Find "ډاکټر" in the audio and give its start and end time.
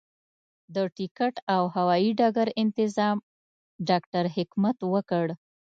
3.89-4.23